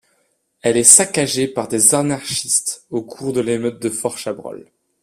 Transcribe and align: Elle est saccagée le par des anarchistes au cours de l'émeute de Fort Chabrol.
Elle 0.63 0.77
est 0.77 0.83
saccagée 0.83 1.45
le 1.45 1.53
par 1.53 1.67
des 1.67 1.93
anarchistes 1.93 2.87
au 2.89 3.03
cours 3.03 3.33
de 3.33 3.39
l'émeute 3.39 3.79
de 3.79 3.89
Fort 3.91 4.17
Chabrol. 4.17 4.65